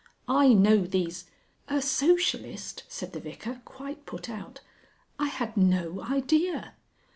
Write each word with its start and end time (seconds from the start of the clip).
I 0.27 0.51
know 0.53 0.77
these" 0.87 1.29
"A 1.67 1.79
Socialist," 1.79 2.81
said 2.89 3.13
the 3.13 3.19
Vicar, 3.19 3.61
quite 3.65 4.07
put 4.07 4.31
out, 4.31 4.59
"I 5.19 5.27
had 5.27 5.55
no 5.55 6.01
idea." 6.01 6.73